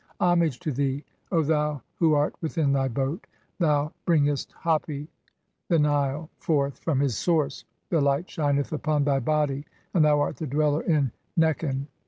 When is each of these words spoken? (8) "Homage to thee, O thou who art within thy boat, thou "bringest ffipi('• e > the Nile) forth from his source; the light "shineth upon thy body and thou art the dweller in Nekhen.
(8) 0.19 0.25
"Homage 0.29 0.59
to 0.61 0.71
thee, 0.71 1.05
O 1.31 1.43
thou 1.43 1.83
who 1.99 2.15
art 2.15 2.33
within 2.41 2.73
thy 2.73 2.87
boat, 2.87 3.27
thou 3.59 3.93
"bringest 4.07 4.51
ffipi('• 4.63 5.01
e 5.03 5.07
> 5.41 5.67
the 5.69 5.77
Nile) 5.77 6.27
forth 6.39 6.79
from 6.79 6.99
his 6.99 7.15
source; 7.15 7.65
the 7.91 8.01
light 8.01 8.27
"shineth 8.27 8.73
upon 8.73 9.03
thy 9.03 9.19
body 9.19 9.63
and 9.93 10.03
thou 10.03 10.19
art 10.19 10.37
the 10.37 10.47
dweller 10.47 10.81
in 10.81 11.11
Nekhen. 11.37 11.85